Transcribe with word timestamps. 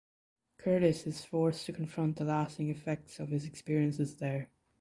Curtis 0.57 1.05
is 1.05 1.23
forced 1.23 1.67
to 1.67 1.73
confront 1.73 2.15
the 2.15 2.23
lasting 2.23 2.69
effects 2.71 3.19
of 3.19 3.29
his 3.29 3.45
experiences 3.45 4.15
there. 4.17 4.49